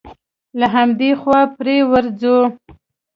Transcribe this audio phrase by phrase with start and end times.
[0.59, 2.37] له همدې خوا پرې ورځو.